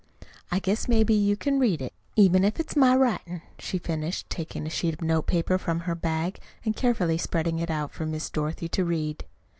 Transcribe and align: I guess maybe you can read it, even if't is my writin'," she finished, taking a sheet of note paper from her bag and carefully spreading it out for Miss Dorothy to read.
I 0.51 0.57
guess 0.57 0.87
maybe 0.87 1.13
you 1.13 1.37
can 1.37 1.59
read 1.59 1.79
it, 1.79 1.93
even 2.15 2.43
if't 2.43 2.59
is 2.59 2.75
my 2.75 2.95
writin'," 2.95 3.43
she 3.59 3.77
finished, 3.77 4.27
taking 4.31 4.65
a 4.65 4.69
sheet 4.71 4.95
of 4.95 5.03
note 5.03 5.27
paper 5.27 5.59
from 5.59 5.81
her 5.81 5.93
bag 5.93 6.39
and 6.65 6.75
carefully 6.75 7.19
spreading 7.19 7.59
it 7.59 7.69
out 7.69 7.91
for 7.91 8.07
Miss 8.07 8.27
Dorothy 8.31 8.67
to 8.69 8.83
read. 8.83 9.25